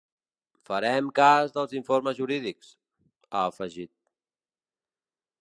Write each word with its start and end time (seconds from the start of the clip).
“Farem 0.69 1.11
cas 1.19 1.53
dels 1.57 1.75
informes 1.81 2.17
jurídics”, 2.21 2.73
ha 3.37 3.45
afegit. 3.51 3.95